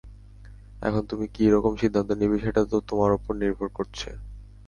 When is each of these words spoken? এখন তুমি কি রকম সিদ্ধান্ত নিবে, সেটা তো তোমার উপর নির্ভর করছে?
এখন 0.81 1.03
তুমি 1.11 1.25
কি 1.35 1.45
রকম 1.55 1.73
সিদ্ধান্ত 1.81 2.09
নিবে, 2.21 2.37
সেটা 2.45 2.61
তো 2.71 2.77
তোমার 2.89 3.11
উপর 3.17 3.33
নির্ভর 3.41 3.67
করছে? 3.77 4.09